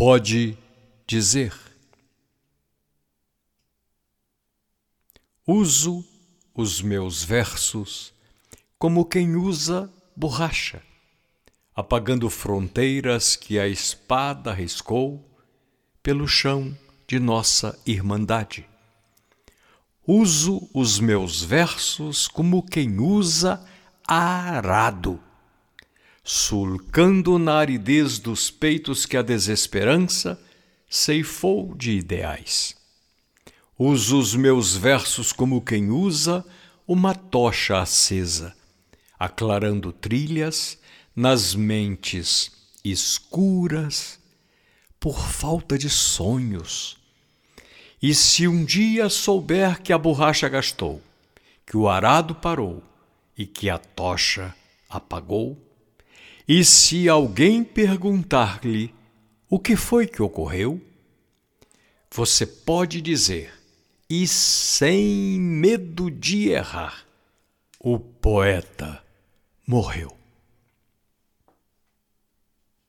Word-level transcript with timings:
pode 0.00 0.56
dizer. 1.06 1.52
Uso 5.46 6.02
os 6.54 6.80
meus 6.80 7.22
versos 7.22 8.10
como 8.78 9.04
quem 9.04 9.36
usa 9.36 9.92
borracha, 10.16 10.82
apagando 11.76 12.30
fronteiras 12.30 13.36
que 13.36 13.58
a 13.58 13.68
espada 13.68 14.54
riscou 14.54 15.22
pelo 16.02 16.26
chão 16.26 16.74
de 17.06 17.20
nossa 17.20 17.78
irmandade. 17.84 18.66
Uso 20.06 20.66
os 20.72 20.98
meus 20.98 21.42
versos 21.42 22.26
como 22.26 22.62
quem 22.62 22.98
usa 22.98 23.62
arado, 24.06 25.22
sulcando 26.32 27.40
na 27.40 27.54
aridez 27.54 28.20
dos 28.20 28.52
peitos 28.52 29.04
que 29.04 29.16
a 29.16 29.22
desesperança 29.22 30.40
ceifou 30.88 31.74
de 31.74 31.90
ideais. 31.90 32.76
Uso 33.76 34.16
os 34.16 34.36
meus 34.36 34.76
versos 34.76 35.32
como 35.32 35.60
quem 35.60 35.90
usa 35.90 36.46
uma 36.86 37.16
tocha 37.16 37.80
acesa, 37.80 38.54
aclarando 39.18 39.92
trilhas 39.92 40.78
nas 41.16 41.52
mentes 41.52 42.52
escuras 42.84 44.20
por 45.00 45.18
falta 45.18 45.76
de 45.76 45.90
sonhos. 45.90 46.96
E 48.00 48.14
se 48.14 48.46
um 48.46 48.64
dia 48.64 49.08
souber 49.08 49.82
que 49.82 49.92
a 49.92 49.98
borracha 49.98 50.48
gastou, 50.48 51.02
que 51.66 51.76
o 51.76 51.88
arado 51.88 52.36
parou 52.36 52.84
e 53.36 53.44
que 53.44 53.68
a 53.68 53.78
tocha 53.78 54.54
apagou, 54.88 55.69
e 56.52 56.64
se 56.64 57.08
alguém 57.08 57.62
perguntar-lhe 57.62 58.92
o 59.48 59.56
que 59.56 59.76
foi 59.76 60.04
que 60.04 60.20
ocorreu, 60.20 60.80
você 62.10 62.44
pode 62.44 63.00
dizer, 63.00 63.54
e 64.08 64.26
sem 64.26 65.38
medo 65.38 66.10
de 66.10 66.48
errar, 66.48 67.06
o 67.78 68.00
poeta 68.00 69.00
morreu. 69.64 70.19